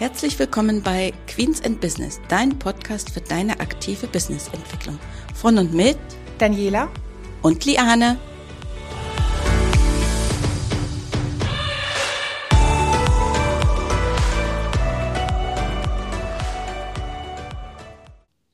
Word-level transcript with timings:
Herzlich 0.00 0.38
willkommen 0.38 0.82
bei 0.82 1.12
Queens 1.26 1.62
and 1.62 1.78
Business, 1.78 2.22
dein 2.30 2.58
Podcast 2.58 3.10
für 3.10 3.20
deine 3.20 3.60
aktive 3.60 4.06
Businessentwicklung. 4.06 4.98
Von 5.34 5.58
und 5.58 5.74
mit 5.74 5.98
Daniela 6.38 6.88
und 7.42 7.66
Liane. 7.66 8.18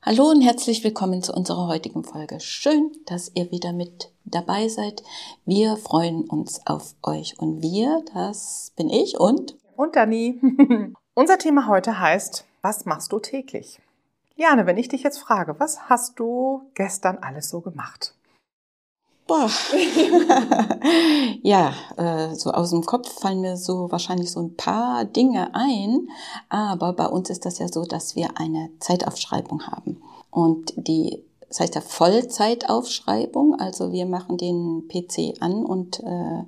Hallo 0.01 0.31
und 0.31 0.41
herzlich 0.41 0.83
willkommen 0.83 1.23
zu 1.23 1.31
unserer 1.31 1.67
heutigen 1.67 2.03
Folge. 2.03 2.41
Schön, 2.41 2.91
dass 3.05 3.31
ihr 3.35 3.49
wieder 3.51 3.71
mit 3.71 4.11
dabei 4.25 4.67
seid. 4.67 5.01
Wir 5.45 5.77
freuen 5.77 6.25
uns 6.25 6.59
auf 6.65 6.93
euch 7.03 7.39
und 7.39 7.61
wir, 7.61 8.03
das 8.13 8.73
bin 8.75 8.89
ich 8.89 9.17
und 9.17 9.55
und 9.77 9.95
Dani. 9.95 10.41
Unser 11.17 11.39
Thema 11.39 11.65
heute 11.65 11.99
heißt, 11.99 12.45
was 12.61 12.85
machst 12.85 13.11
du 13.11 13.17
täglich? 13.17 13.81
Jane, 14.35 14.67
wenn 14.67 14.77
ich 14.77 14.87
dich 14.87 15.01
jetzt 15.01 15.17
frage, 15.17 15.59
was 15.59 15.89
hast 15.89 16.19
du 16.19 16.69
gestern 16.75 17.17
alles 17.17 17.49
so 17.49 17.59
gemacht? 17.59 18.13
Boah. 19.25 19.49
ja, 21.41 21.73
äh, 21.97 22.35
so 22.35 22.51
aus 22.51 22.69
dem 22.69 22.85
Kopf 22.85 23.19
fallen 23.19 23.41
mir 23.41 23.57
so 23.57 23.89
wahrscheinlich 23.91 24.31
so 24.31 24.41
ein 24.41 24.55
paar 24.57 25.05
Dinge 25.05 25.55
ein, 25.55 26.07
aber 26.49 26.93
bei 26.93 27.07
uns 27.07 27.31
ist 27.31 27.47
das 27.47 27.57
ja 27.57 27.67
so, 27.67 27.85
dass 27.85 28.15
wir 28.15 28.39
eine 28.39 28.69
Zeitaufschreibung 28.79 29.65
haben. 29.65 29.99
Und 30.29 30.71
die 30.75 31.23
das 31.49 31.61
heißt 31.61 31.75
ja 31.75 31.81
Vollzeitaufschreibung, 31.81 33.59
also 33.59 33.91
wir 33.91 34.05
machen 34.05 34.37
den 34.37 34.87
PC 34.87 35.41
an 35.41 35.65
und 35.65 36.01
äh, 36.01 36.43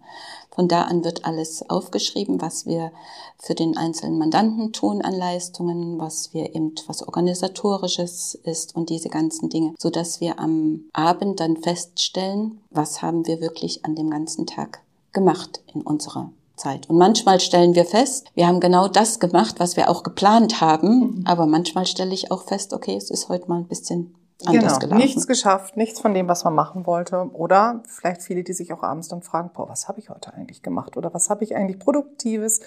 von 0.52 0.68
da 0.68 0.84
an 0.84 1.06
wird 1.06 1.24
alles 1.24 1.70
aufgeschrieben, 1.70 2.42
was 2.42 2.66
wir 2.66 2.92
für 3.38 3.56
den 3.56 3.78
einzelnen 3.78 4.18
Mandanten 4.18 4.74
tun 4.74 5.02
an 5.02 5.14
Leistungen, 5.14 6.00
was 6.00 6.34
wir 6.34 6.54
eben, 6.54 6.76
was 6.88 7.08
organisatorisches 7.08 8.36
ist 8.44 8.76
und 8.76 8.90
diese 8.90 9.08
ganzen 9.08 9.50
Dinge, 9.50 9.74
so 9.80 9.90
dass 9.90 10.20
wir 10.20 10.38
am 10.38 10.82
Abend 10.92 11.40
dann 11.40 11.56
feststellen, 11.56 12.60
was 12.72 13.02
haben 13.02 13.26
wir 13.26 13.40
wirklich 13.40 13.86
an 13.86 13.96
dem 13.96 14.10
ganzen 14.10 14.48
Tag 14.48 14.82
gemacht 15.14 15.62
in 15.74 15.82
unserer 15.82 16.30
Zeit. 16.58 16.90
Und 16.90 16.98
manchmal 16.98 17.40
stellen 17.40 17.74
wir 17.74 17.86
fest, 17.86 18.28
wir 18.36 18.46
haben 18.46 18.60
genau 18.60 18.90
das 18.90 19.22
gemacht, 19.22 19.56
was 19.60 19.78
wir 19.78 19.90
auch 19.90 20.04
geplant 20.04 20.60
haben, 20.60 21.00
mhm. 21.00 21.24
aber 21.26 21.46
manchmal 21.46 21.86
stelle 21.86 22.14
ich 22.14 22.32
auch 22.32 22.44
fest, 22.44 22.74
okay, 22.74 22.98
es 22.98 23.10
ist 23.10 23.30
heute 23.30 23.48
mal 23.48 23.60
ein 23.60 23.68
bisschen 23.68 24.14
anders 24.46 24.80
genau, 24.80 24.96
nichts 24.96 25.28
geschafft, 25.28 25.78
nichts 25.78 26.00
von 26.00 26.14
dem, 26.14 26.28
was 26.28 26.44
man 26.44 26.56
machen 26.56 26.86
wollte. 26.86 27.30
Oder 27.34 27.84
vielleicht 27.88 28.22
viele, 28.22 28.44
die 28.44 28.54
sich 28.54 28.72
auch 28.74 28.84
abends 28.84 29.10
dann 29.10 29.22
fragen, 29.22 29.52
boah, 29.54 29.68
was 29.68 29.88
habe 29.88 30.00
ich 30.00 30.10
heute 30.10 30.34
eigentlich 30.34 30.64
gemacht? 30.64 30.98
Oder 30.98 31.14
was 31.14 31.30
habe 31.30 31.44
ich 31.44 31.56
eigentlich 31.56 31.80
Produktives 31.80 32.62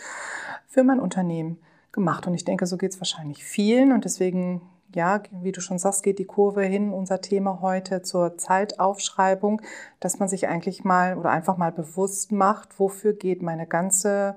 für 0.67 0.85
mein 0.85 1.01
Unternehmen 1.01 1.59
gemacht? 1.93 2.27
Und 2.27 2.35
ich 2.35 2.45
denke, 2.45 2.67
so 2.67 2.77
geht 2.77 2.93
es 2.93 3.01
wahrscheinlich 3.01 3.45
vielen. 3.45 3.93
Und 3.93 4.05
deswegen, 4.05 4.63
ja, 4.95 5.23
wie 5.31 5.53
du 5.53 5.61
schon 5.61 5.79
sagst, 5.79 6.03
geht 6.03 6.19
die 6.19 6.27
Kurve 6.27 6.63
hin, 6.63 6.93
unser 6.93 7.21
Thema 7.21 7.61
heute 7.63 8.03
zur 8.03 8.37
Zeitaufschreibung, 8.37 9.63
dass 10.01 10.19
man 10.19 10.29
sich 10.29 10.49
eigentlich 10.49 10.85
mal 10.85 11.17
oder 11.17 11.31
einfach 11.31 11.57
mal 11.57 11.73
bewusst 11.73 12.33
macht, 12.33 12.79
wofür 12.79 13.15
geht 13.15 13.43
meine 13.43 13.67
ganze 13.67 14.37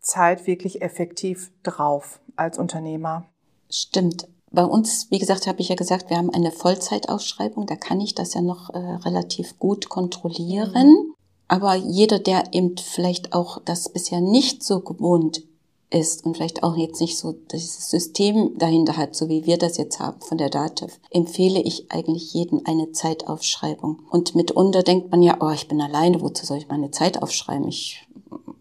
Zeit 0.00 0.46
wirklich 0.46 0.82
effektiv 0.82 1.52
drauf 1.62 2.20
als 2.36 2.58
Unternehmer. 2.58 3.24
Stimmt. 3.70 4.26
Bei 4.52 4.64
uns, 4.64 5.06
wie 5.10 5.18
gesagt, 5.18 5.46
habe 5.46 5.60
ich 5.60 5.68
ja 5.68 5.76
gesagt, 5.76 6.10
wir 6.10 6.16
haben 6.16 6.30
eine 6.30 6.50
Vollzeitausschreibung, 6.50 7.66
da 7.66 7.76
kann 7.76 8.00
ich 8.00 8.14
das 8.14 8.34
ja 8.34 8.40
noch 8.40 8.70
äh, 8.70 8.78
relativ 8.78 9.58
gut 9.58 9.88
kontrollieren. 9.88 10.88
Mhm. 10.88 11.14
Aber 11.46 11.74
jeder, 11.74 12.18
der 12.18 12.52
eben 12.52 12.76
vielleicht 12.76 13.32
auch 13.32 13.60
das 13.64 13.88
bisher 13.88 14.20
nicht 14.20 14.62
so 14.62 14.80
gewohnt 14.80 15.42
ist 15.90 16.24
und 16.24 16.36
vielleicht 16.36 16.62
auch 16.62 16.76
jetzt 16.76 17.00
nicht 17.00 17.18
so 17.18 17.32
dieses 17.32 17.90
System 17.90 18.56
dahinter 18.56 18.96
hat, 18.96 19.16
so 19.16 19.28
wie 19.28 19.46
wir 19.46 19.58
das 19.58 19.76
jetzt 19.76 19.98
haben 19.98 20.20
von 20.20 20.38
der 20.38 20.50
Dativ, 20.50 21.00
empfehle 21.10 21.60
ich 21.60 21.90
eigentlich 21.90 22.32
jedem 22.32 22.62
eine 22.64 22.92
Zeitaufschreibung. 22.92 24.02
Und 24.10 24.34
mitunter 24.34 24.82
denkt 24.82 25.10
man 25.10 25.22
ja, 25.22 25.38
oh, 25.40 25.50
ich 25.50 25.68
bin 25.68 25.80
alleine, 25.80 26.20
wozu 26.22 26.46
soll 26.46 26.58
ich 26.58 26.68
meine 26.68 26.90
Zeit 26.90 27.22
aufschreiben? 27.22 27.68
Ich 27.68 28.06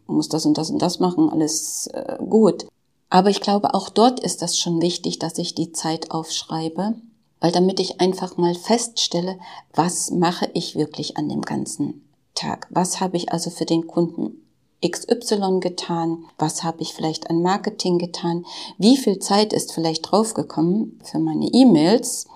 muss 0.08 0.30
das 0.30 0.46
und 0.46 0.58
das 0.58 0.70
und 0.72 0.82
das 0.82 1.00
machen, 1.00 1.30
alles 1.30 1.88
äh, 1.94 2.18
gut. 2.28 2.66
Aber 3.10 3.30
ich 3.30 3.42
glaube, 3.42 3.74
auch 3.74 3.90
dort 3.90 4.20
ist 4.20 4.42
das 4.42 4.58
schon 4.58 4.82
wichtig, 4.82 5.20
dass 5.20 5.38
ich 5.38 5.56
die 5.56 5.72
Zeit 5.72 6.12
aufschreibe, 6.12 6.96
weil 7.40 7.52
damit 7.52 7.80
ich 7.80 8.02
einfach 8.02 8.38
mal 8.38 8.54
feststelle, 8.54 9.40
was 9.74 10.12
mache 10.12 10.50
ich 10.54 10.76
wirklich 10.76 11.18
an 11.18 11.30
dem 11.30 11.42
ganzen 11.42 12.08
Tag? 12.36 12.68
Was 12.70 13.00
habe 13.00 13.18
ich 13.18 13.32
also 13.32 13.50
für 13.50 13.66
den 13.66 13.88
Kunden 13.88 14.46
XY 14.86 15.60
getan? 15.60 16.26
Was 16.38 16.64
habe 16.64 16.82
ich 16.82 16.94
vielleicht 16.94 17.30
an 17.30 17.42
Marketing 17.42 17.98
getan? 17.98 18.46
Wie 18.78 18.98
viel 18.98 19.20
Zeit 19.20 19.54
ist 19.54 19.74
vielleicht 19.74 20.12
draufgekommen 20.12 21.00
für 21.04 21.20
meine 21.20 21.48
E-Mails? 21.48 22.28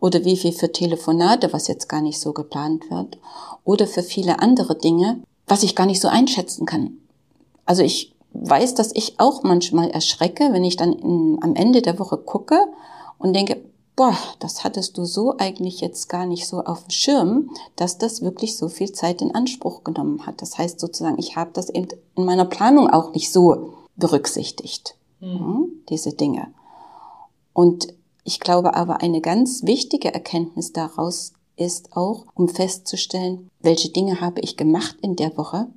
Oder 0.00 0.24
wie 0.24 0.36
viel 0.36 0.52
für 0.52 0.70
Telefonate, 0.70 1.52
was 1.52 1.66
jetzt 1.66 1.88
gar 1.88 2.00
nicht 2.00 2.20
so 2.20 2.32
geplant 2.32 2.90
wird? 2.90 3.18
Oder 3.64 3.86
für 3.86 4.02
viele 4.02 4.40
andere 4.40 4.76
Dinge, 4.76 5.22
was 5.46 5.62
ich 5.62 5.74
gar 5.74 5.86
nicht 5.86 6.00
so 6.00 6.08
einschätzen 6.08 6.66
kann. 6.66 6.98
Also 7.64 7.82
ich 7.82 8.11
weiß, 8.34 8.74
dass 8.74 8.94
ich 8.94 9.18
auch 9.18 9.42
manchmal 9.42 9.90
erschrecke, 9.90 10.52
wenn 10.52 10.64
ich 10.64 10.76
dann 10.76 10.92
in, 10.92 11.38
am 11.42 11.54
Ende 11.54 11.82
der 11.82 11.98
Woche 11.98 12.18
gucke 12.18 12.66
und 13.18 13.34
denke, 13.34 13.62
boah, 13.96 14.16
das 14.38 14.64
hattest 14.64 14.96
du 14.96 15.04
so 15.04 15.36
eigentlich 15.38 15.80
jetzt 15.80 16.08
gar 16.08 16.26
nicht 16.26 16.46
so 16.46 16.60
auf 16.64 16.84
dem 16.84 16.90
Schirm, 16.90 17.50
dass 17.76 17.98
das 17.98 18.22
wirklich 18.22 18.56
so 18.56 18.68
viel 18.68 18.92
Zeit 18.92 19.20
in 19.20 19.34
Anspruch 19.34 19.84
genommen 19.84 20.26
hat. 20.26 20.40
Das 20.42 20.58
heißt 20.58 20.80
sozusagen, 20.80 21.18
ich 21.18 21.36
habe 21.36 21.50
das 21.52 21.68
eben 21.68 21.88
in 22.16 22.24
meiner 22.24 22.46
Planung 22.46 22.88
auch 22.88 23.12
nicht 23.12 23.30
so 23.30 23.74
berücksichtigt, 23.96 24.96
mhm. 25.20 25.68
diese 25.88 26.12
Dinge. 26.14 26.48
Und 27.52 27.88
ich 28.24 28.40
glaube 28.40 28.74
aber, 28.74 29.02
eine 29.02 29.20
ganz 29.20 29.64
wichtige 29.64 30.14
Erkenntnis 30.14 30.72
daraus 30.72 31.32
ist 31.56 31.96
auch, 31.96 32.24
um 32.34 32.48
festzustellen, 32.48 33.50
welche 33.60 33.90
Dinge 33.90 34.20
habe 34.20 34.40
ich 34.40 34.56
gemacht 34.56 34.96
in 35.02 35.16
der 35.16 35.36
Woche 35.36 35.68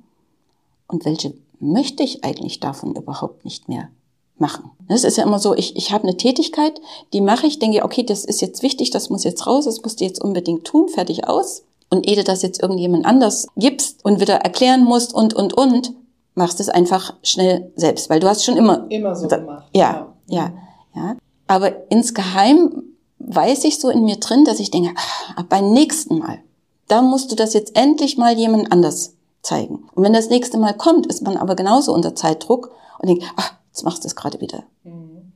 und 0.88 1.04
welche 1.04 1.34
möchte 1.60 2.02
ich 2.02 2.24
eigentlich 2.24 2.60
davon 2.60 2.94
überhaupt 2.94 3.44
nicht 3.44 3.68
mehr 3.68 3.90
machen. 4.38 4.70
Es 4.88 5.04
ist 5.04 5.16
ja 5.16 5.24
immer 5.24 5.38
so, 5.38 5.54
ich, 5.54 5.76
ich 5.76 5.92
habe 5.92 6.04
eine 6.04 6.16
Tätigkeit, 6.16 6.80
die 7.12 7.20
mache 7.20 7.46
ich, 7.46 7.58
denke, 7.58 7.84
okay, 7.84 8.02
das 8.02 8.24
ist 8.24 8.40
jetzt 8.40 8.62
wichtig, 8.62 8.90
das 8.90 9.10
muss 9.10 9.24
jetzt 9.24 9.46
raus, 9.46 9.64
das 9.64 9.82
musst 9.82 10.00
du 10.00 10.04
jetzt 10.04 10.22
unbedingt 10.22 10.64
tun, 10.64 10.88
fertig 10.88 11.28
aus. 11.28 11.64
Und 11.88 12.06
ehe 12.08 12.16
du 12.16 12.24
das 12.24 12.42
jetzt 12.42 12.62
irgendjemand 12.62 13.06
anders 13.06 13.46
gibst 13.56 14.04
und 14.04 14.20
wieder 14.20 14.36
erklären 14.36 14.84
musst 14.84 15.14
und, 15.14 15.34
und, 15.34 15.54
und, 15.54 15.92
machst 16.34 16.60
es 16.60 16.68
einfach 16.68 17.14
schnell 17.22 17.72
selbst, 17.76 18.10
weil 18.10 18.20
du 18.20 18.28
hast 18.28 18.44
schon 18.44 18.56
immer... 18.56 18.86
Immer 18.90 19.14
so 19.14 19.28
gemacht. 19.28 19.68
Ja, 19.74 20.12
ja, 20.26 20.52
ja. 20.94 21.16
Aber 21.46 21.90
insgeheim 21.90 22.82
weiß 23.18 23.64
ich 23.64 23.78
so 23.78 23.88
in 23.88 24.04
mir 24.04 24.16
drin, 24.16 24.44
dass 24.44 24.60
ich 24.60 24.70
denke, 24.70 24.90
ach, 24.96 25.44
beim 25.44 25.72
nächsten 25.72 26.18
Mal, 26.18 26.40
da 26.88 27.02
musst 27.02 27.30
du 27.32 27.36
das 27.36 27.54
jetzt 27.54 27.76
endlich 27.76 28.18
mal 28.18 28.36
jemand 28.36 28.70
anders 28.72 29.15
zeigen. 29.46 29.88
Und 29.94 30.02
wenn 30.02 30.12
das 30.12 30.28
nächste 30.28 30.58
Mal 30.58 30.74
kommt, 30.74 31.06
ist 31.06 31.22
man 31.22 31.36
aber 31.36 31.54
genauso 31.54 31.94
unter 31.94 32.14
Zeitdruck 32.14 32.72
und 32.98 33.08
denkt, 33.08 33.24
ach, 33.36 33.54
jetzt 33.68 33.84
machst 33.84 34.04
du 34.04 34.08
es 34.08 34.16
gerade 34.16 34.40
wieder. 34.40 34.64
Mhm. 34.84 35.32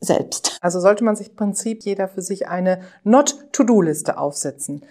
Selbst. 0.00 0.58
Also 0.60 0.80
sollte 0.80 1.04
man 1.04 1.16
sich 1.16 1.30
im 1.30 1.36
Prinzip 1.36 1.84
jeder 1.84 2.08
für 2.08 2.22
sich 2.22 2.48
eine 2.48 2.80
Not-to-Do-Liste 3.04 4.18
aufsetzen. 4.18 4.82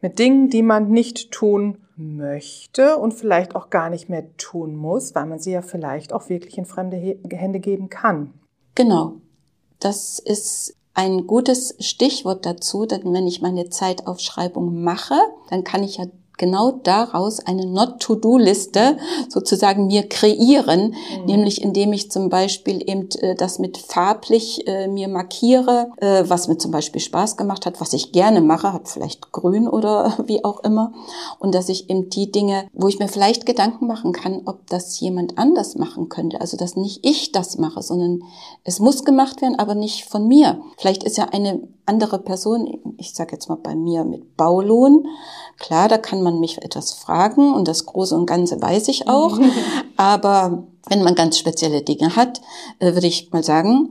Mit 0.00 0.18
Dingen, 0.18 0.48
die 0.48 0.62
man 0.62 0.90
nicht 0.90 1.30
tun 1.30 1.78
möchte 1.96 2.96
und 2.96 3.12
vielleicht 3.12 3.54
auch 3.54 3.68
gar 3.68 3.90
nicht 3.90 4.08
mehr 4.08 4.24
tun 4.38 4.74
muss, 4.76 5.14
weil 5.14 5.26
man 5.26 5.38
sie 5.38 5.52
ja 5.52 5.60
vielleicht 5.60 6.14
auch 6.14 6.30
wirklich 6.30 6.56
in 6.56 6.64
fremde 6.64 6.96
Hände 6.96 7.60
geben 7.60 7.90
kann. 7.90 8.32
Genau. 8.74 9.14
Das 9.78 10.18
ist 10.18 10.74
ein 10.94 11.26
gutes 11.26 11.74
Stichwort 11.80 12.46
dazu, 12.46 12.86
denn 12.86 13.12
wenn 13.12 13.26
ich 13.26 13.42
meine 13.42 13.68
Zeitaufschreibung 13.68 14.82
mache, 14.82 15.18
dann 15.50 15.64
kann 15.64 15.82
ich 15.82 15.98
ja 15.98 16.06
genau 16.38 16.72
daraus 16.72 17.40
eine 17.40 17.66
Not-to-Do-Liste 17.66 18.96
sozusagen 19.28 19.86
mir 19.86 20.08
kreieren, 20.08 20.94
mhm. 21.18 21.24
nämlich 21.26 21.62
indem 21.62 21.92
ich 21.92 22.10
zum 22.10 22.30
Beispiel 22.30 22.82
eben 22.88 23.08
äh, 23.20 23.34
das 23.34 23.58
mit 23.58 23.76
farblich 23.76 24.66
äh, 24.66 24.88
mir 24.88 25.08
markiere, 25.08 25.90
äh, 25.98 26.24
was 26.26 26.48
mir 26.48 26.56
zum 26.56 26.70
Beispiel 26.70 27.00
Spaß 27.00 27.36
gemacht 27.36 27.66
hat, 27.66 27.80
was 27.80 27.92
ich 27.92 28.12
gerne 28.12 28.40
mache, 28.40 28.72
hat 28.72 28.88
vielleicht 28.88 29.32
grün 29.32 29.68
oder 29.68 30.14
wie 30.26 30.44
auch 30.44 30.60
immer, 30.64 30.92
und 31.38 31.54
dass 31.54 31.68
ich 31.68 31.90
eben 31.90 32.08
die 32.08 32.32
Dinge, 32.32 32.66
wo 32.72 32.88
ich 32.88 32.98
mir 32.98 33.08
vielleicht 33.08 33.44
Gedanken 33.44 33.86
machen 33.86 34.12
kann, 34.12 34.42
ob 34.46 34.66
das 34.68 34.98
jemand 34.98 35.36
anders 35.38 35.76
machen 35.76 36.08
könnte, 36.08 36.40
also 36.40 36.56
dass 36.56 36.74
nicht 36.74 37.04
ich 37.04 37.32
das 37.32 37.58
mache, 37.58 37.82
sondern 37.82 38.22
es 38.64 38.80
muss 38.80 39.04
gemacht 39.04 39.42
werden, 39.42 39.58
aber 39.58 39.74
nicht 39.74 40.06
von 40.06 40.26
mir. 40.26 40.60
Vielleicht 40.78 41.04
ist 41.04 41.18
ja 41.18 41.28
eine 41.30 41.68
andere 41.90 42.20
Person, 42.20 42.94
ich 42.98 43.14
sage 43.14 43.32
jetzt 43.32 43.48
mal 43.48 43.58
bei 43.60 43.74
mir 43.74 44.04
mit 44.04 44.36
Baulohn, 44.36 45.06
klar, 45.58 45.88
da 45.88 45.98
kann 45.98 46.22
man 46.22 46.29
mich 46.38 46.58
etwas 46.62 46.92
fragen 46.92 47.52
und 47.54 47.66
das 47.66 47.86
Große 47.86 48.14
und 48.14 48.26
Ganze 48.26 48.60
weiß 48.60 48.88
ich 48.88 49.08
auch, 49.08 49.38
aber 49.96 50.64
wenn 50.88 51.02
man 51.02 51.14
ganz 51.14 51.38
spezielle 51.38 51.82
Dinge 51.82 52.14
hat, 52.16 52.40
äh, 52.78 52.94
würde 52.94 53.06
ich 53.06 53.32
mal 53.32 53.42
sagen, 53.42 53.90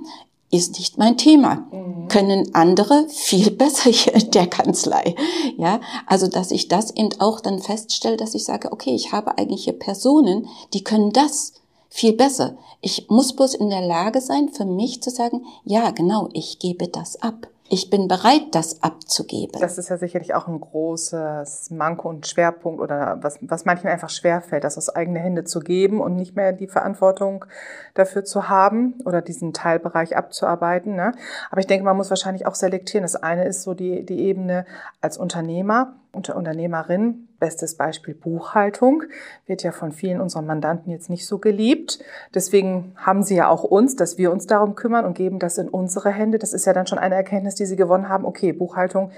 ist 0.51 0.79
nicht 0.79 0.97
mein 0.97 1.17
Thema. 1.17 1.67
Mhm. 1.71 2.07
Können 2.07 2.55
andere 2.55 3.07
viel 3.09 3.51
besser 3.57 3.89
hier 3.91 4.15
in 4.15 4.31
der 4.31 4.47
Kanzlei. 4.47 5.15
Ja, 5.57 5.79
also, 6.07 6.27
dass 6.27 6.51
ich 6.51 6.67
das 6.67 6.91
eben 6.91 7.09
auch 7.19 7.39
dann 7.39 7.59
feststelle, 7.59 8.17
dass 8.17 8.35
ich 8.35 8.45
sage, 8.45 8.71
okay, 8.71 8.95
ich 8.95 9.11
habe 9.11 9.37
eigentlich 9.37 9.65
hier 9.65 9.77
Personen, 9.77 10.47
die 10.73 10.83
können 10.83 11.11
das 11.11 11.53
viel 11.89 12.13
besser. 12.13 12.55
Ich 12.81 13.09
muss 13.09 13.33
bloß 13.33 13.55
in 13.55 13.69
der 13.69 13.81
Lage 13.81 14.21
sein, 14.21 14.49
für 14.49 14.65
mich 14.65 15.01
zu 15.01 15.09
sagen, 15.09 15.45
ja, 15.65 15.91
genau, 15.91 16.29
ich 16.33 16.59
gebe 16.59 16.87
das 16.87 17.21
ab 17.21 17.47
ich 17.69 17.89
bin 17.89 18.07
bereit, 18.07 18.47
das 18.51 18.81
abzugeben. 18.81 19.61
Das 19.61 19.77
ist 19.77 19.89
ja 19.89 19.97
sicherlich 19.97 20.33
auch 20.33 20.47
ein 20.47 20.59
großes 20.59 21.69
Manko 21.69 22.09
und 22.09 22.25
Schwerpunkt 22.25 22.81
oder 22.81 23.19
was, 23.21 23.37
was 23.41 23.65
manchen 23.65 23.87
einfach 23.87 24.09
schwerfällt, 24.09 24.63
das 24.63 24.77
aus 24.77 24.89
eigene 24.89 25.19
Hände 25.19 25.43
zu 25.43 25.59
geben 25.59 26.01
und 26.01 26.15
nicht 26.15 26.35
mehr 26.35 26.51
die 26.51 26.67
Verantwortung 26.67 27.45
dafür 27.93 28.25
zu 28.25 28.49
haben 28.49 28.95
oder 29.05 29.21
diesen 29.21 29.53
Teilbereich 29.53 30.17
abzuarbeiten. 30.17 30.95
Ne? 30.95 31.11
Aber 31.51 31.61
ich 31.61 31.67
denke, 31.67 31.85
man 31.85 31.95
muss 31.95 32.09
wahrscheinlich 32.09 32.47
auch 32.47 32.55
selektieren. 32.55 33.03
Das 33.03 33.15
eine 33.15 33.45
ist 33.45 33.61
so 33.61 33.75
die, 33.75 34.03
die 34.03 34.19
Ebene 34.19 34.65
als 34.99 35.17
Unternehmer, 35.17 35.93
unter 36.11 36.35
Unternehmerin. 36.35 37.27
Bestes 37.39 37.75
Beispiel 37.75 38.13
Buchhaltung 38.13 39.03
wird 39.45 39.63
ja 39.63 39.71
von 39.71 39.91
vielen 39.91 40.19
unserer 40.19 40.41
Mandanten 40.41 40.91
jetzt 40.91 41.09
nicht 41.09 41.25
so 41.25 41.37
geliebt. 41.37 41.99
Deswegen 42.33 42.93
haben 42.95 43.23
sie 43.23 43.35
ja 43.35 43.47
auch 43.47 43.63
uns, 43.63 43.95
dass 43.95 44.17
wir 44.17 44.31
uns 44.31 44.47
darum 44.47 44.75
kümmern 44.75 45.05
und 45.05 45.15
geben 45.15 45.39
das 45.39 45.57
in 45.57 45.69
unsere 45.69 46.09
Hände. 46.09 46.39
Das 46.39 46.53
ist 46.53 46.65
ja 46.65 46.73
dann 46.73 46.87
schon 46.87 46.99
eine 46.99 47.15
Erkenntnis, 47.15 47.55
die 47.55 47.65
sie 47.65 47.75
gewonnen 47.75 48.09
haben. 48.09 48.25
Okay, 48.25 48.51
Buchhaltung 48.51 49.11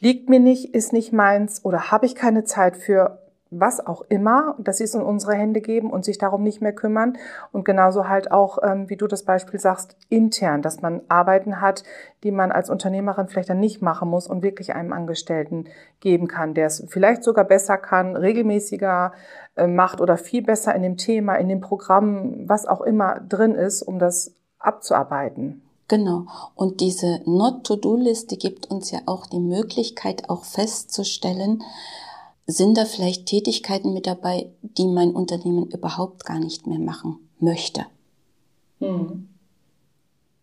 liegt 0.00 0.28
mir 0.28 0.40
nicht, 0.40 0.74
ist 0.74 0.92
nicht 0.92 1.12
meins 1.12 1.64
oder 1.64 1.90
habe 1.90 2.06
ich 2.06 2.14
keine 2.14 2.44
Zeit 2.44 2.76
für 2.76 3.18
was 3.50 3.86
auch 3.86 4.02
immer, 4.08 4.56
dass 4.58 4.78
sie 4.78 4.84
es 4.84 4.94
in 4.94 5.02
unsere 5.02 5.34
Hände 5.34 5.60
geben 5.60 5.90
und 5.90 6.04
sich 6.04 6.18
darum 6.18 6.42
nicht 6.42 6.60
mehr 6.60 6.72
kümmern. 6.72 7.16
Und 7.52 7.64
genauso 7.64 8.08
halt 8.08 8.30
auch, 8.32 8.58
ähm, 8.62 8.88
wie 8.88 8.96
du 8.96 9.06
das 9.06 9.24
Beispiel 9.24 9.60
sagst, 9.60 9.96
intern, 10.08 10.62
dass 10.62 10.82
man 10.82 11.02
Arbeiten 11.08 11.60
hat, 11.60 11.84
die 12.24 12.32
man 12.32 12.50
als 12.50 12.70
Unternehmerin 12.70 13.28
vielleicht 13.28 13.50
dann 13.50 13.60
nicht 13.60 13.82
machen 13.82 14.08
muss 14.08 14.26
und 14.26 14.42
wirklich 14.42 14.74
einem 14.74 14.92
Angestellten 14.92 15.66
geben 16.00 16.26
kann, 16.26 16.54
der 16.54 16.66
es 16.66 16.84
vielleicht 16.88 17.22
sogar 17.22 17.44
besser 17.44 17.78
kann, 17.78 18.16
regelmäßiger 18.16 19.12
äh, 19.56 19.66
macht 19.66 20.00
oder 20.00 20.16
viel 20.16 20.42
besser 20.42 20.74
in 20.74 20.82
dem 20.82 20.96
Thema, 20.96 21.36
in 21.36 21.48
dem 21.48 21.60
Programm, 21.60 22.48
was 22.48 22.66
auch 22.66 22.80
immer 22.80 23.20
drin 23.20 23.54
ist, 23.54 23.82
um 23.82 23.98
das 23.98 24.34
abzuarbeiten. 24.58 25.62
Genau. 25.88 26.26
Und 26.56 26.80
diese 26.80 27.20
Not-to-Do-Liste 27.26 28.36
gibt 28.36 28.66
uns 28.66 28.90
ja 28.90 28.98
auch 29.06 29.26
die 29.26 29.38
Möglichkeit, 29.38 30.28
auch 30.28 30.44
festzustellen, 30.44 31.62
sind 32.46 32.76
da 32.76 32.84
vielleicht 32.84 33.26
Tätigkeiten 33.26 33.92
mit 33.92 34.06
dabei, 34.06 34.50
die 34.62 34.86
mein 34.86 35.12
Unternehmen 35.12 35.66
überhaupt 35.66 36.24
gar 36.24 36.38
nicht 36.38 36.66
mehr 36.66 36.78
machen 36.78 37.18
möchte. 37.40 37.86
Mhm. 38.78 39.28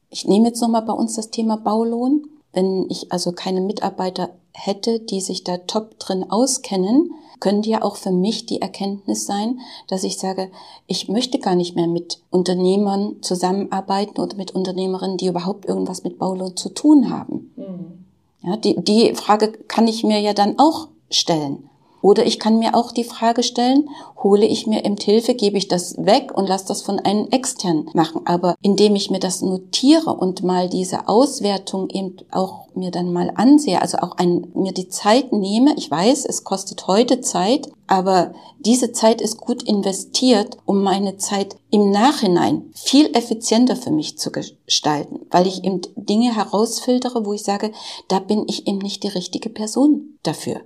Ich 0.10 0.28
nehme 0.28 0.48
jetzt 0.48 0.62
nochmal 0.62 0.84
bei 0.84 0.94
uns 0.94 1.16
das 1.16 1.32
Thema 1.32 1.58
Baulohn. 1.58 2.28
Wenn 2.52 2.86
ich 2.90 3.12
also 3.12 3.32
keine 3.32 3.62
Mitarbeiter 3.62 4.30
hätte, 4.54 5.00
die 5.00 5.22
sich 5.22 5.44
da 5.44 5.58
top 5.58 5.98
drin 5.98 6.30
auskennen, 6.30 7.12
könnte 7.40 7.70
ja 7.70 7.82
auch 7.82 7.96
für 7.96 8.12
mich 8.12 8.46
die 8.46 8.62
Erkenntnis 8.62 9.26
sein, 9.26 9.60
dass 9.88 10.04
ich 10.04 10.20
sage, 10.20 10.52
ich 10.88 11.10
möchte 11.10 11.40
gar 11.40 11.56
nicht 11.56 11.76
mehr 11.76 11.88
mit 11.88 12.22
Unternehmern 12.30 13.16
zusammenarbeiten 13.22 14.22
oder 14.22 14.38
mit 14.38 14.52
Unternehmerinnen, 14.52 15.18
die 15.18 15.28
überhaupt 15.28 15.66
irgendwas 15.66 16.04
mit 16.04 16.20
Baulohn 16.20 16.56
zu 16.56 16.70
tun 16.70 17.10
haben. 17.10 17.52
Mhm. 17.56 18.06
Ja, 18.44 18.58
die, 18.58 18.76
die 18.84 19.16
Frage 19.16 19.52
kann 19.52 19.88
ich 19.88 20.04
mir 20.04 20.20
ja 20.20 20.34
dann 20.34 20.60
auch 20.60 20.90
stellen. 21.10 21.70
Oder 22.04 22.26
ich 22.26 22.38
kann 22.38 22.60
mir 22.60 22.76
auch 22.76 22.92
die 22.92 23.06
Frage 23.06 23.44
stellen, 23.44 23.90
hole 24.22 24.46
ich 24.46 24.68
mir 24.68 24.84
im 24.84 24.98
Hilfe, 24.98 25.36
gebe 25.36 25.58
ich 25.58 25.70
das 25.70 25.96
weg 25.98 26.34
und 26.36 26.50
lasse 26.50 26.68
das 26.68 26.82
von 26.82 27.00
einem 27.00 27.30
externen 27.30 27.90
machen. 27.94 28.24
Aber 28.26 28.56
indem 28.62 28.98
ich 28.98 29.10
mir 29.10 29.22
das 29.22 29.42
notiere 29.42 30.14
und 30.14 30.44
mal 30.44 30.68
diese 30.68 31.08
Auswertung 31.08 31.90
eben 31.90 32.18
auch 32.30 32.68
mir 32.76 32.92
dann 32.92 33.14
mal 33.14 33.32
ansehe, 33.36 33.82
also 33.82 34.00
auch 34.00 34.18
ein, 34.18 34.52
mir 34.54 34.74
die 34.74 34.90
Zeit 34.90 35.32
nehme, 35.32 35.76
ich 35.78 35.90
weiß, 35.90 36.26
es 36.26 36.44
kostet 36.44 36.88
heute 36.88 37.22
Zeit, 37.22 37.72
aber 37.88 38.34
diese 38.60 38.92
Zeit 38.92 39.22
ist 39.22 39.38
gut 39.38 39.64
investiert, 39.64 40.58
um 40.66 40.84
meine 40.84 41.16
Zeit 41.16 41.56
im 41.72 41.90
Nachhinein 41.90 42.70
viel 42.74 43.16
effizienter 43.16 43.78
für 43.78 43.92
mich 43.92 44.18
zu 44.18 44.30
gestalten, 44.30 45.22
weil 45.32 45.48
ich 45.48 45.64
eben 45.64 45.80
Dinge 45.96 46.36
herausfiltere, 46.36 47.26
wo 47.26 47.32
ich 47.32 47.44
sage, 47.44 47.72
da 48.10 48.20
bin 48.20 48.44
ich 48.50 48.68
eben 48.68 48.80
nicht 48.80 49.04
die 49.04 49.10
richtige 49.10 49.50
Person 49.50 50.18
dafür 50.24 50.64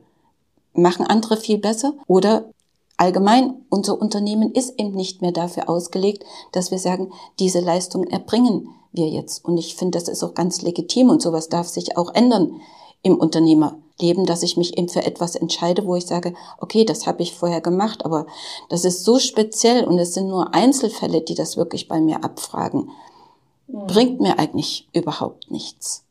machen 0.74 1.06
andere 1.06 1.38
viel 1.38 1.58
besser 1.58 1.94
oder 2.08 2.46
allgemein 2.98 3.66
unser 3.70 4.00
Unternehmen 4.00 4.52
ist 4.52 4.80
eben 4.80 4.92
nicht 4.92 5.22
mehr 5.22 5.32
dafür 5.32 5.70
ausgelegt, 5.70 6.24
dass 6.52 6.72
wir 6.72 6.80
sagen, 6.80 7.12
diese 7.40 7.60
Leistung 7.60 8.06
erbringen 8.06 8.70
wir 8.92 9.08
jetzt. 9.08 9.46
Und 9.46 9.58
ich 9.58 9.76
finde, 9.76 10.00
das 10.00 10.08
ist 10.08 10.24
auch 10.24 10.34
ganz 10.34 10.62
legitim 10.62 11.10
und 11.10 11.22
sowas 11.22 11.50
darf 11.50 11.68
sich 11.68 11.98
auch 11.98 12.14
ändern 12.14 12.60
im 13.04 13.16
Unternehmerleben, 13.18 14.26
dass 14.26 14.44
ich 14.44 14.58
mich 14.58 14.78
eben 14.78 14.90
für 14.90 15.06
etwas 15.06 15.36
entscheide, 15.36 15.86
wo 15.86 15.96
ich 15.96 16.06
sage, 16.06 16.34
okay, 16.60 16.84
das 16.84 17.08
habe 17.08 17.22
ich 17.22 17.36
vorher 17.36 17.62
gemacht, 17.62 18.04
aber 18.04 18.26
das 18.70 18.84
ist 18.84 19.04
so 19.04 19.20
speziell 19.20 19.86
und 19.86 20.00
es 20.00 20.14
sind 20.14 20.28
nur 20.28 20.54
Einzelfälle, 20.54 21.22
die 21.22 21.36
das 21.36 21.58
wirklich 21.58 21.88
bei 21.88 22.02
mir 22.02 22.24
abfragen. 22.24 22.90
Mhm. 23.68 23.88
Bringt 23.88 24.20
mir 24.20 24.40
eigentlich 24.40 24.88
überhaupt 24.94 25.52
nichts. 25.52 26.04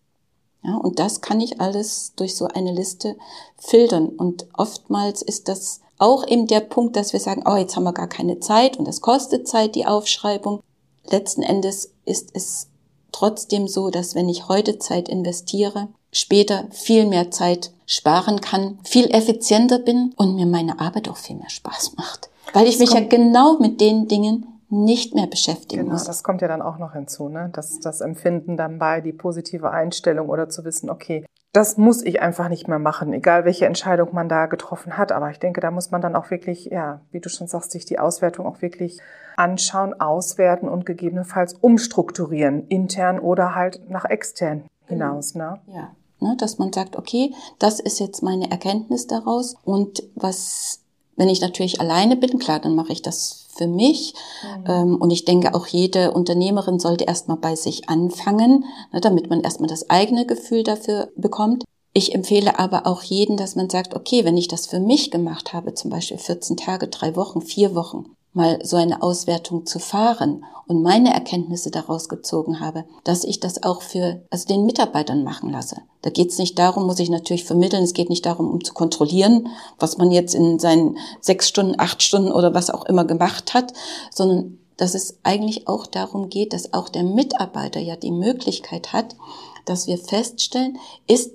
Ja, 0.67 0.77
und 0.77 0.99
das 0.99 1.21
kann 1.21 1.41
ich 1.41 1.61
alles 1.61 2.13
durch 2.17 2.35
so 2.35 2.49
eine 2.49 2.73
Liste 2.73 3.17
filtern. 3.57 4.09
Und 4.09 4.47
oftmals 4.53 5.23
ist 5.23 5.49
das 5.49 5.81
auch 5.99 6.27
eben 6.27 6.49
der 6.49 6.61
Punkt, 6.61 6.97
dass 6.97 7.13
wir 7.13 7.21
sagen, 7.21 7.45
oh, 7.47 7.57
jetzt 7.57 7.77
haben 7.77 7.85
wir 7.85 7.93
gar 7.93 8.09
keine 8.09 8.41
Zeit 8.41 8.77
und 8.77 8.87
das 8.87 9.01
kostet 9.01 9.47
Zeit, 9.47 9.77
die 9.77 9.87
Aufschreibung. 9.87 10.61
Letzten 11.09 11.43
Endes 11.43 11.93
ist 12.05 12.31
es 12.35 12.67
trotzdem 13.13 13.69
so, 13.69 13.91
dass 13.91 14.15
wenn 14.15 14.29
ich 14.29 14.49
heute 14.49 14.79
Zeit 14.79 15.09
investiere, 15.09 15.89
später 16.11 16.67
viel 16.71 17.07
mehr 17.07 17.31
Zeit 17.31 17.73
sparen 17.87 18.41
kann, 18.41 18.79
viel 18.83 19.07
effizienter 19.15 19.79
bin 19.79 20.13
und 20.17 20.35
mir 20.35 20.47
meine 20.47 20.81
Arbeit 20.81 21.09
auch 21.09 21.17
viel 21.17 21.37
mehr 21.37 21.49
Spaß 21.49 21.93
macht. 21.97 22.29
Weil 22.53 22.67
ich 22.67 22.79
mich 22.79 22.93
ja 22.93 23.01
genau 23.01 23.59
mit 23.59 23.81
den 23.81 24.09
Dingen 24.09 24.47
nicht 24.69 25.15
mehr 25.15 25.27
beschäftigen 25.27 25.83
genau, 25.83 25.93
muss. 25.93 26.05
das 26.05 26.23
kommt 26.25 26.43
ja 26.43 26.49
dann 26.49 26.63
auch 26.63 26.79
noch 26.79 26.93
hinzu, 26.93 27.29
ne? 27.29 27.51
Das, 27.53 27.79
das 27.81 28.01
Empfinden 28.01 28.57
dann 28.57 28.79
bei, 28.79 29.01
die 29.01 29.13
positive 29.13 29.71
Einstellung 29.71 30.29
oder 30.29 30.49
zu 30.49 30.65
wissen, 30.65 30.91
okay, 30.91 31.25
das 31.53 31.79
muss 31.79 32.05
ich 32.05 32.21
einfach 32.21 32.49
nicht 32.49 32.69
mehr 32.69 32.79
machen, 32.79 33.13
egal 33.13 33.45
welche 33.45 33.65
Entscheidung 33.65 34.11
man 34.13 34.29
da 34.29 34.47
getroffen 34.47 34.99
hat. 34.99 35.11
Aber 35.13 35.31
ich 35.31 35.39
denke, 35.39 35.61
da 35.61 35.71
muss 35.71 35.91
man 35.91 36.03
dann 36.03 36.15
auch 36.15 36.31
wirklich, 36.31 36.67
ja, 36.67 37.01
wie 37.13 37.21
du 37.21 37.31
schon 37.31 37.47
sagst, 37.47 37.71
sich 37.71 37.87
die 37.87 37.99
Auswertung 37.99 38.47
auch 38.47 38.61
wirklich 38.61 39.01
anschauen, 39.37 39.99
auswerten 39.99 40.69
und 40.69 40.85
gegebenenfalls 40.85 41.55
umstrukturieren, 41.55 42.67
intern 42.69 43.19
oder 43.19 43.55
halt 43.55 43.89
nach 43.89 44.05
extern 44.05 44.65
hinaus, 44.87 45.35
ne? 45.35 45.61
Ja. 45.67 45.93
Ne, 46.19 46.35
dass 46.39 46.59
man 46.59 46.73
sagt, 46.73 46.97
okay, 46.97 47.35
das 47.59 47.79
ist 47.79 48.01
jetzt 48.01 48.23
meine 48.23 48.51
Erkenntnis 48.51 49.07
daraus 49.07 49.57
und 49.65 50.03
was 50.15 50.81
wenn 51.17 51.29
ich 51.29 51.41
natürlich 51.41 51.81
alleine 51.81 52.17
bin, 52.17 52.39
klar, 52.39 52.61
dann 52.61 52.75
mache 52.75 52.93
ich 52.93 53.03
das 53.03 53.46
für 53.57 53.67
mich. 53.67 54.15
Mhm. 54.43 54.65
Ähm, 54.67 54.97
und 54.97 55.11
ich 55.11 55.25
denke, 55.25 55.55
auch 55.55 55.67
jede 55.67 56.13
Unternehmerin 56.13 56.79
sollte 56.79 57.05
erstmal 57.05 57.39
bei 57.39 57.57
sich 57.57 57.89
anfangen, 57.89 58.65
ne, 58.93 59.01
damit 59.01 59.31
man 59.31 59.41
erstmal 59.41 59.69
das 59.69 59.91
eigene 59.91 60.27
Gefühl 60.27 60.63
dafür 60.63 61.11
bekommt. 61.17 61.65
Ich 61.93 62.15
empfehle 62.15 62.59
aber 62.59 62.87
auch 62.87 63.03
jeden, 63.03 63.39
dass 63.39 63.57
man 63.57 63.71
sagt, 63.71 63.95
okay, 63.95 64.25
wenn 64.25 64.37
ich 64.37 64.49
das 64.49 64.67
für 64.67 64.81
mich 64.81 65.11
gemacht 65.11 65.55
habe, 65.55 65.73
zum 65.73 65.91
Beispiel 65.91 66.19
14 66.19 66.59
Tage, 66.59 66.89
drei 66.89 67.17
Wochen, 67.17 67.41
vier 67.41 67.75
Wochen, 67.75 68.16
mal 68.37 68.61
so 68.63 68.77
eine 68.77 69.03
Auswertung 69.03 69.67
zu 69.67 69.79
fahren 69.79 70.45
und 70.67 70.83
meine 70.83 71.13
Erkenntnisse 71.13 71.71
daraus 71.71 72.09
gezogen 72.09 72.61
habe, 72.61 72.85
dass 73.05 73.25
ich 73.25 73.41
das 73.41 73.63
auch 73.63 73.83
für 73.83 74.23
also 74.31 74.47
den 74.47 74.67
Mitarbeitern 74.67 75.25
machen 75.25 75.51
lasse. 75.51 75.77
Da 76.03 76.11
geht 76.11 76.31
es 76.31 76.39
nicht 76.39 76.59
darum, 76.59 76.87
muss 76.87 76.99
ich 76.99 77.09
natürlich 77.09 77.45
vermitteln, 77.45 77.83
es 77.83 77.95
geht 77.95 78.11
nicht 78.11 78.27
darum, 78.27 78.51
um 78.51 78.63
zu 78.63 78.75
kontrollieren, 78.75 79.49
was 79.79 79.97
man 79.99 80.11
jetzt 80.11 80.35
in 80.35 80.59
seinen 80.59 80.99
sechs 81.21 81.49
Stunden, 81.49 81.75
acht 81.79 82.03
Stunden 82.03 82.31
oder 82.31 82.53
was 82.55 82.71
auch 82.71 82.85
immer 82.85 83.05
gemacht 83.05 83.55
hat, 83.55 83.73
sondern 84.11 84.59
dass 84.77 84.95
es 84.95 85.19
eigentlich 85.23 85.67
auch 85.69 85.87
darum 85.87 86.29
geht, 86.29 86.53
dass 86.53 86.75
auch 86.75 86.91
der 86.91 87.05
Mitarbeiter 87.05 87.81
ja 87.81 87.97
die 87.97 88.13
Möglichkeit 88.13 88.93
hat, 88.93 89.17
dass 89.65 89.87
wir 89.87 89.99
feststellen, 89.99 90.79
ist 91.09 91.33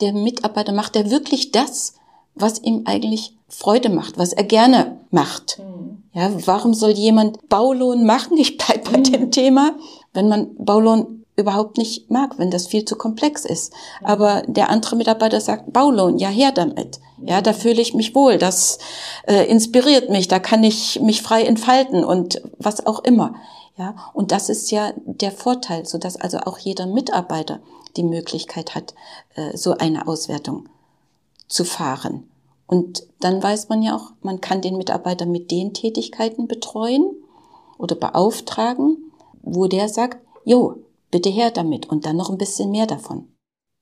der 0.00 0.12
Mitarbeiter, 0.12 0.72
macht 0.72 0.94
er 0.94 1.10
wirklich 1.10 1.50
das, 1.50 1.94
was 2.34 2.60
ihm 2.62 2.82
eigentlich 2.84 3.36
Freude 3.54 3.88
macht, 3.88 4.18
was 4.18 4.32
er 4.32 4.44
gerne 4.44 4.98
macht. 5.10 5.58
Mhm. 5.58 6.02
Ja, 6.12 6.30
warum 6.46 6.74
soll 6.74 6.90
jemand 6.90 7.48
Baulohn 7.48 8.04
machen? 8.04 8.36
Ich 8.38 8.56
bleibe 8.56 8.90
bei 8.90 8.98
mhm. 8.98 9.04
dem 9.04 9.30
Thema, 9.30 9.72
wenn 10.12 10.28
man 10.28 10.54
Baulohn 10.56 11.24
überhaupt 11.36 11.78
nicht 11.78 12.10
mag, 12.10 12.38
wenn 12.38 12.50
das 12.50 12.66
viel 12.66 12.84
zu 12.84 12.96
komplex 12.96 13.44
ist. 13.44 13.72
Mhm. 13.72 14.06
Aber 14.06 14.42
der 14.46 14.70
andere 14.70 14.96
Mitarbeiter 14.96 15.40
sagt, 15.40 15.72
Baulohn, 15.72 16.18
ja 16.18 16.28
her 16.28 16.52
damit. 16.52 17.00
Ja, 17.22 17.40
da 17.40 17.52
fühle 17.52 17.80
ich 17.80 17.94
mich 17.94 18.14
wohl, 18.14 18.36
das 18.36 18.78
äh, 19.26 19.46
inspiriert 19.46 20.10
mich, 20.10 20.28
da 20.28 20.38
kann 20.38 20.62
ich 20.62 21.00
mich 21.00 21.22
frei 21.22 21.44
entfalten 21.44 22.04
und 22.04 22.42
was 22.58 22.86
auch 22.86 23.02
immer. 23.02 23.34
Ja, 23.76 23.94
und 24.12 24.30
das 24.30 24.48
ist 24.48 24.70
ja 24.70 24.92
der 24.96 25.32
Vorteil, 25.32 25.86
so 25.86 25.96
dass 25.96 26.16
also 26.16 26.38
auch 26.38 26.58
jeder 26.58 26.86
Mitarbeiter 26.86 27.60
die 27.96 28.04
Möglichkeit 28.04 28.74
hat, 28.74 28.94
äh, 29.36 29.56
so 29.56 29.78
eine 29.78 30.06
Auswertung 30.06 30.68
zu 31.48 31.64
fahren. 31.64 32.28
Und 32.66 33.06
dann 33.20 33.42
weiß 33.42 33.68
man 33.68 33.82
ja 33.82 33.94
auch, 33.94 34.12
man 34.22 34.40
kann 34.40 34.62
den 34.62 34.76
Mitarbeiter 34.76 35.26
mit 35.26 35.50
den 35.50 35.74
Tätigkeiten 35.74 36.48
betreuen 36.48 37.14
oder 37.78 37.96
beauftragen, 37.96 39.12
wo 39.42 39.66
der 39.66 39.88
sagt, 39.88 40.18
jo, 40.44 40.76
bitte 41.10 41.28
her 41.28 41.50
damit 41.50 41.86
und 41.86 42.06
dann 42.06 42.16
noch 42.16 42.30
ein 42.30 42.38
bisschen 42.38 42.70
mehr 42.70 42.86
davon. 42.86 43.28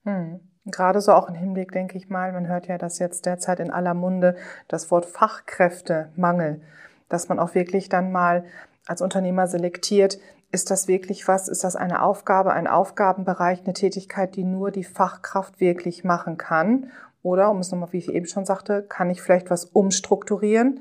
Hm. 0.04 0.40
Gerade 0.64 1.00
so 1.00 1.12
auch 1.12 1.28
im 1.28 1.34
Hinblick, 1.34 1.72
denke 1.72 1.98
ich 1.98 2.08
mal, 2.08 2.32
man 2.32 2.46
hört 2.46 2.68
ja 2.68 2.78
das 2.78 3.00
jetzt 3.00 3.26
derzeit 3.26 3.58
in 3.58 3.72
aller 3.72 3.94
Munde, 3.94 4.36
das 4.68 4.92
Wort 4.92 5.06
Fachkräftemangel, 5.06 6.62
dass 7.08 7.28
man 7.28 7.40
auch 7.40 7.54
wirklich 7.56 7.88
dann 7.88 8.12
mal 8.12 8.44
als 8.86 9.02
Unternehmer 9.02 9.48
selektiert, 9.48 10.18
ist 10.52 10.70
das 10.70 10.86
wirklich 10.86 11.26
was? 11.26 11.48
Ist 11.48 11.64
das 11.64 11.76
eine 11.76 12.02
Aufgabe, 12.02 12.52
ein 12.52 12.66
Aufgabenbereich, 12.66 13.62
eine 13.64 13.72
Tätigkeit, 13.72 14.36
die 14.36 14.44
nur 14.44 14.70
die 14.70 14.84
Fachkraft 14.84 15.60
wirklich 15.60 16.04
machen 16.04 16.36
kann? 16.36 16.90
Oder, 17.22 17.50
um 17.50 17.58
es 17.58 17.70
nochmal, 17.70 17.92
wie 17.92 17.98
ich 17.98 18.08
eben 18.08 18.26
schon 18.26 18.44
sagte, 18.44 18.82
kann 18.82 19.10
ich 19.10 19.22
vielleicht 19.22 19.50
was 19.50 19.64
umstrukturieren, 19.66 20.80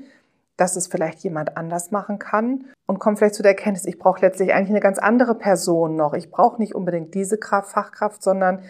dass 0.56 0.76
es 0.76 0.86
vielleicht 0.86 1.20
jemand 1.20 1.56
anders 1.56 1.90
machen 1.90 2.18
kann 2.18 2.66
und 2.86 2.98
komme 2.98 3.16
vielleicht 3.16 3.34
zu 3.34 3.42
der 3.42 3.52
Erkenntnis, 3.52 3.86
ich 3.86 3.98
brauche 3.98 4.20
letztlich 4.20 4.52
eigentlich 4.52 4.70
eine 4.70 4.80
ganz 4.80 4.98
andere 4.98 5.34
Person 5.34 5.96
noch. 5.96 6.14
Ich 6.14 6.30
brauche 6.30 6.60
nicht 6.60 6.74
unbedingt 6.74 7.14
diese 7.14 7.38
Kraft, 7.38 7.70
Fachkraft, 7.70 8.22
sondern 8.22 8.62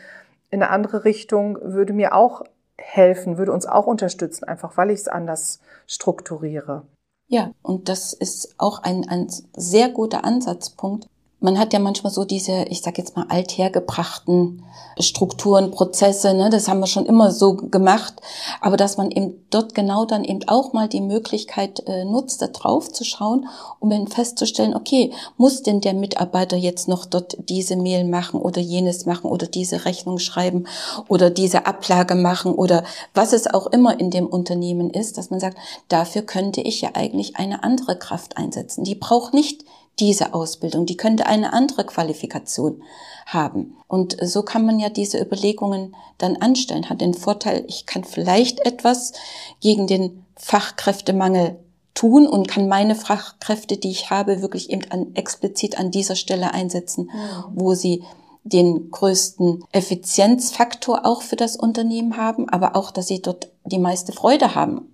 in 0.51 0.63
eine 0.63 0.71
andere 0.71 1.05
Richtung 1.05 1.59
würde 1.61 1.93
mir 1.93 2.15
auch 2.15 2.45
helfen, 2.79 3.39
würde 3.39 3.53
uns 3.53 3.67
auch 3.67 3.87
unterstützen, 3.87 4.45
einfach 4.45 4.77
weil 4.77 4.91
ich 4.91 5.01
es 5.01 5.09
anders 5.09 5.61
strukturiere. 5.87 6.87
Ja, 7.29 7.53
und 7.63 7.89
das 7.89 8.13
ist 8.13 8.55
auch 8.59 8.83
ein, 8.83 9.09
ein 9.09 9.29
sehr 9.57 9.89
guter 9.89 10.25
Ansatzpunkt, 10.25 11.09
man 11.43 11.59
hat 11.59 11.73
ja 11.73 11.79
manchmal 11.79 12.13
so 12.13 12.25
diese, 12.25 12.65
ich 12.65 12.83
sag 12.83 12.99
jetzt 12.99 13.17
mal, 13.17 13.27
althergebrachten 13.29 14.63
Strukturen, 14.99 15.71
Prozesse, 15.71 16.35
ne, 16.35 16.51
das 16.51 16.69
haben 16.69 16.81
wir 16.81 16.87
schon 16.87 17.07
immer 17.07 17.31
so 17.31 17.55
gemacht, 17.55 18.15
aber 18.61 18.77
dass 18.77 18.97
man 18.97 19.11
eben 19.11 19.35
dort 19.51 19.75
genau 19.75 20.05
dann 20.05 20.25
eben 20.25 20.47
auch 20.49 20.73
mal 20.73 20.89
die 20.89 21.01
Möglichkeit 21.01 21.83
äh, 21.87 22.05
nutzt, 22.05 22.43
da 22.43 22.49
drauf 22.49 22.93
zu 22.93 23.05
schauen, 23.05 23.49
um 23.81 23.91
dann 23.91 24.07
festzustellen, 24.07 24.75
okay, 24.75 25.13
muss 25.37 25.63
denn 25.63 25.81
der 25.81 25.95
Mitarbeiter 25.95 26.57
jetzt 26.57 26.89
noch 26.89 27.07
dort 27.07 27.37
diese 27.49 27.77
Mail 27.77 28.05
machen 28.05 28.41
oder 28.41 28.61
jenes 28.61 29.07
machen 29.07 29.31
oder 29.31 29.47
diese 29.47 29.85
Rechnung 29.85 30.19
schreiben 30.19 30.67
oder 31.09 31.31
diese 31.31 31.67
Ablage 31.67 32.15
machen 32.15 32.55
oder 32.55 32.85
was 33.15 33.33
es 33.33 33.47
auch 33.47 33.67
immer 33.67 33.99
in 33.99 34.11
dem 34.11 34.27
Unternehmen 34.27 34.91
ist, 34.91 35.19
dass 35.19 35.31
man 35.31 35.41
sagt, 35.41 35.57
dafür 35.89 36.23
könnte 36.23 36.61
ich 36.61 36.81
ja 36.83 36.91
eigentlich 36.95 37.37
eine 37.37 37.65
andere 37.65 37.99
Kraft 37.99 38.37
einsetzen. 38.37 38.85
Die 38.85 38.95
braucht 38.95 39.35
nicht 39.35 39.65
diese 39.99 40.35
Ausbildung, 40.35 40.87
die 40.87 40.97
könnte 40.97 41.27
eine 41.27 41.53
andere 41.53 41.85
Qualifikation 41.85 42.83
haben. 43.27 43.77
Und 43.89 44.17
so 44.23 44.43
kann 44.43 44.65
man 44.65 44.81
ja 44.81 44.89
diese 44.89 45.21
Überlegungen 45.21 45.95
dann 46.19 46.37
anstellen. 46.37 46.89
Hat 46.89 47.01
den 47.01 47.15
Vorteil, 47.15 47.65
ich 47.69 47.87
kann 47.87 48.05
vielleicht 48.05 48.61
etwas 48.61 49.13
gegen 49.61 49.87
den 49.87 50.25
Fachkräftemangel 50.37 51.59
tun 51.95 52.27
und 52.27 52.49
kann 52.49 52.69
meine 52.69 52.95
Fachkräfte, 52.95 53.77
die 53.77 53.91
ich 53.91 54.11
habe, 54.11 54.41
wirklich 54.41 54.71
eben 54.71 54.91
an, 54.91 55.15
explizit 55.15 55.79
an 55.79 55.91
dieser 55.91 56.17
Stelle 56.17 56.53
einsetzen, 56.53 57.11
wo 57.53 57.75
sie 57.75 58.03
den 58.45 58.91
größten 58.91 59.63
Effizienzfaktor 59.71 61.07
auch 61.07 61.23
für 61.23 61.37
das 61.37 61.55
Unternehmen 61.55 62.17
haben, 62.17 62.49
aber 62.49 62.75
auch, 62.77 62.91
dass 62.91 63.07
sie 63.07 63.23
dort 63.23 63.53
die 63.65 63.79
meiste 63.79 64.13
Freude 64.13 64.55
haben 64.55 64.93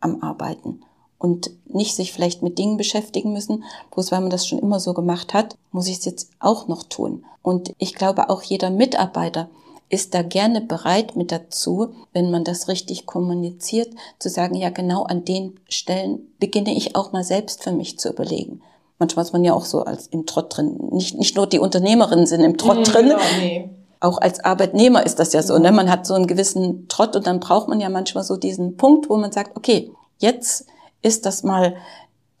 am 0.00 0.22
Arbeiten 0.22 0.80
und 1.18 1.50
nicht 1.66 1.94
sich 1.94 2.12
vielleicht 2.12 2.42
mit 2.42 2.58
Dingen 2.58 2.76
beschäftigen 2.76 3.32
müssen, 3.32 3.64
bloß 3.92 4.12
weil 4.12 4.20
man 4.20 4.30
das 4.30 4.46
schon 4.46 4.58
immer 4.58 4.80
so 4.80 4.94
gemacht 4.94 5.34
hat, 5.34 5.56
muss 5.72 5.88
ich 5.88 5.98
es 5.98 6.04
jetzt 6.04 6.30
auch 6.38 6.68
noch 6.68 6.84
tun. 6.84 7.24
Und 7.42 7.74
ich 7.78 7.94
glaube, 7.94 8.30
auch 8.30 8.42
jeder 8.42 8.70
Mitarbeiter 8.70 9.48
ist 9.90 10.14
da 10.14 10.22
gerne 10.22 10.60
bereit 10.60 11.16
mit 11.16 11.32
dazu, 11.32 11.88
wenn 12.12 12.30
man 12.30 12.44
das 12.44 12.68
richtig 12.68 13.06
kommuniziert, 13.06 13.88
zu 14.18 14.28
sagen, 14.28 14.54
ja, 14.54 14.70
genau 14.70 15.04
an 15.04 15.24
den 15.24 15.58
Stellen 15.68 16.20
beginne 16.38 16.74
ich 16.74 16.94
auch 16.94 17.12
mal 17.12 17.24
selbst 17.24 17.62
für 17.62 17.72
mich 17.72 17.98
zu 17.98 18.10
überlegen. 18.10 18.60
Manchmal 18.98 19.24
ist 19.24 19.32
man 19.32 19.44
ja 19.44 19.54
auch 19.54 19.64
so 19.64 19.84
als 19.84 20.08
im 20.08 20.26
Trott 20.26 20.56
drin. 20.56 20.76
Nicht, 20.90 21.16
nicht 21.16 21.36
nur 21.36 21.46
die 21.46 21.60
Unternehmerinnen 21.60 22.26
sind 22.26 22.40
im 22.40 22.58
Trott 22.58 22.78
mhm, 22.78 22.84
drin. 22.84 23.06
Genau, 23.06 23.20
nee. 23.38 23.70
Auch 24.00 24.18
als 24.18 24.40
Arbeitnehmer 24.40 25.04
ist 25.04 25.18
das 25.18 25.32
ja 25.32 25.42
so, 25.42 25.58
ne? 25.58 25.72
Man 25.72 25.90
hat 25.90 26.06
so 26.06 26.14
einen 26.14 26.26
gewissen 26.26 26.86
Trott 26.88 27.16
und 27.16 27.26
dann 27.26 27.40
braucht 27.40 27.68
man 27.68 27.80
ja 27.80 27.88
manchmal 27.88 28.24
so 28.24 28.36
diesen 28.36 28.76
Punkt, 28.76 29.08
wo 29.08 29.16
man 29.16 29.32
sagt, 29.32 29.56
okay, 29.56 29.90
jetzt 30.18 30.66
ist 31.02 31.26
das 31.26 31.42
mal 31.42 31.76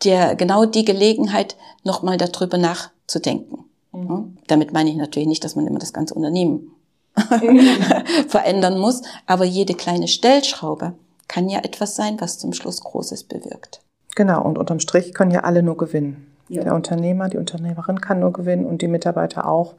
der, 0.04 0.36
genau 0.36 0.64
die 0.64 0.84
Gelegenheit, 0.84 1.56
nochmal 1.84 2.16
darüber 2.16 2.58
nachzudenken. 2.58 3.64
Mhm. 3.92 4.38
Damit 4.46 4.72
meine 4.72 4.90
ich 4.90 4.96
natürlich 4.96 5.28
nicht, 5.28 5.44
dass 5.44 5.56
man 5.56 5.66
immer 5.66 5.78
das 5.78 5.92
ganze 5.92 6.14
Unternehmen 6.14 6.72
verändern 8.28 8.78
muss, 8.78 9.02
aber 9.26 9.44
jede 9.44 9.74
kleine 9.74 10.08
Stellschraube 10.08 10.94
kann 11.26 11.48
ja 11.48 11.58
etwas 11.60 11.96
sein, 11.96 12.20
was 12.20 12.38
zum 12.38 12.52
Schluss 12.52 12.80
Großes 12.80 13.24
bewirkt. 13.24 13.80
Genau, 14.14 14.42
und 14.42 14.58
unterm 14.58 14.80
Strich 14.80 15.14
können 15.14 15.30
ja 15.30 15.40
alle 15.40 15.62
nur 15.62 15.76
gewinnen. 15.76 16.32
Ja. 16.48 16.64
Der 16.64 16.74
Unternehmer, 16.74 17.28
die 17.28 17.36
Unternehmerin 17.36 18.00
kann 18.00 18.20
nur 18.20 18.32
gewinnen 18.32 18.66
und 18.66 18.82
die 18.82 18.88
Mitarbeiter 18.88 19.46
auch, 19.46 19.74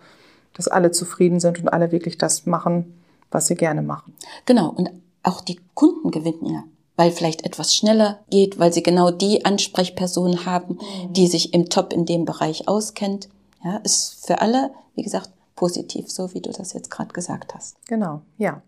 dass 0.54 0.68
alle 0.68 0.92
zufrieden 0.92 1.40
sind 1.40 1.60
und 1.60 1.70
alle 1.70 1.92
wirklich 1.92 2.18
das 2.18 2.46
machen, 2.46 3.02
was 3.32 3.48
sie 3.48 3.56
gerne 3.56 3.82
machen. 3.82 4.16
Genau, 4.46 4.70
und 4.70 4.92
auch 5.24 5.42
die 5.42 5.60
Kunden 5.74 6.12
gewinnen 6.12 6.46
ja 6.46 6.64
weil 7.00 7.12
vielleicht 7.12 7.46
etwas 7.46 7.74
schneller 7.74 8.20
geht, 8.30 8.60
weil 8.60 8.74
sie 8.74 8.84
genau 8.84 9.10
die 9.10 9.46
Ansprechperson 9.46 10.46
haben, 10.46 10.74
mhm. 10.74 11.14
die 11.14 11.28
sich 11.28 11.54
im 11.54 11.70
Top 11.70 11.94
in 11.94 12.06
dem 12.06 12.26
Bereich 12.26 12.68
auskennt. 12.68 13.30
Ja, 13.64 13.78
ist 13.78 14.28
für 14.28 14.42
alle, 14.42 14.72
wie 14.96 15.04
gesagt, 15.04 15.30
positiv, 15.56 16.12
so 16.12 16.34
wie 16.34 16.42
du 16.42 16.52
das 16.52 16.74
jetzt 16.74 16.92
gerade 16.92 17.14
gesagt 17.14 17.56
hast. 17.56 17.78
Genau, 17.88 18.20
ja. 18.38 18.62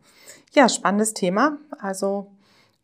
Ja, 0.53 0.69
spannendes 0.69 1.13
Thema. 1.13 1.57
Also 1.77 2.27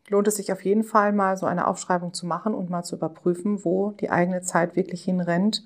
lohnt 0.08 0.28
es 0.28 0.36
sich 0.36 0.52
auf 0.52 0.62
jeden 0.66 0.84
Fall 0.84 1.14
mal 1.14 1.38
so 1.38 1.46
eine 1.46 1.66
Aufschreibung 1.66 2.12
zu 2.12 2.26
machen 2.26 2.52
und 2.52 2.68
mal 2.68 2.82
zu 2.82 2.96
überprüfen, 2.96 3.64
wo 3.64 3.92
die 3.92 4.10
eigene 4.10 4.42
Zeit 4.42 4.76
wirklich 4.76 5.02
hinrennt 5.04 5.64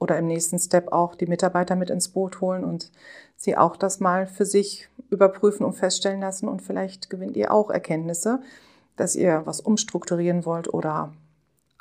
oder 0.00 0.18
im 0.18 0.26
nächsten 0.26 0.58
Step 0.58 0.90
auch 0.90 1.14
die 1.14 1.26
Mitarbeiter 1.26 1.76
mit 1.76 1.90
ins 1.90 2.08
Boot 2.08 2.40
holen 2.40 2.64
und 2.64 2.90
sie 3.36 3.56
auch 3.56 3.76
das 3.76 4.00
mal 4.00 4.26
für 4.26 4.44
sich 4.44 4.88
überprüfen 5.08 5.64
und 5.64 5.74
feststellen 5.74 6.20
lassen 6.20 6.48
und 6.48 6.62
vielleicht 6.62 7.10
gewinnt 7.10 7.36
ihr 7.36 7.54
auch 7.54 7.70
Erkenntnisse, 7.70 8.40
dass 8.96 9.16
ihr 9.16 9.42
was 9.44 9.60
umstrukturieren 9.60 10.44
wollt 10.44 10.72
oder 10.72 11.12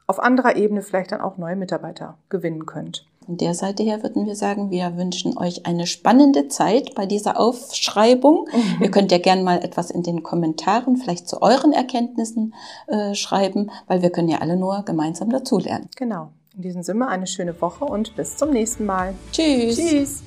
auf 0.07 0.19
anderer 0.19 0.55
Ebene 0.55 0.81
vielleicht 0.81 1.11
dann 1.11 1.21
auch 1.21 1.37
neue 1.37 1.55
Mitarbeiter 1.55 2.17
gewinnen 2.29 2.65
könnt. 2.65 3.05
Von 3.29 3.37
der 3.37 3.53
Seite 3.53 3.83
her 3.83 4.01
würden 4.01 4.25
wir 4.25 4.35
sagen, 4.35 4.71
wir 4.71 4.97
wünschen 4.97 5.37
euch 5.37 5.67
eine 5.67 5.85
spannende 5.85 6.47
Zeit 6.47 6.95
bei 6.95 7.05
dieser 7.05 7.39
Aufschreibung. 7.39 8.47
Mhm. 8.51 8.83
Ihr 8.83 8.89
könnt 8.89 9.11
ja 9.11 9.19
gerne 9.19 9.43
mal 9.43 9.63
etwas 9.63 9.91
in 9.91 10.01
den 10.01 10.23
Kommentaren 10.23 10.97
vielleicht 10.97 11.29
zu 11.29 11.43
euren 11.43 11.71
Erkenntnissen 11.71 12.55
äh, 12.87 13.13
schreiben, 13.13 13.69
weil 13.85 14.01
wir 14.01 14.09
können 14.09 14.29
ja 14.29 14.39
alle 14.39 14.57
nur 14.57 14.83
gemeinsam 14.83 15.29
dazulernen. 15.29 15.89
Genau. 15.95 16.29
In 16.55 16.63
diesem 16.63 16.81
Sinne 16.81 17.07
eine 17.07 17.27
schöne 17.27 17.61
Woche 17.61 17.85
und 17.85 18.15
bis 18.15 18.35
zum 18.35 18.49
nächsten 18.49 18.87
Mal. 18.87 19.13
Tschüss. 19.31 19.77
Tschüss. 19.77 20.23